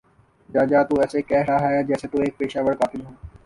[0.49, 3.11] جاجا تو ایسے کہ رہا ہے جیسے تو ایک پیشہ ور قاتل ہو